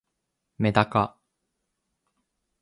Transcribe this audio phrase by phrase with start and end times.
[0.57, 1.15] めだか